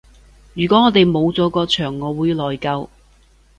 [0.55, 2.89] 如果我哋冇咗個場我會內疚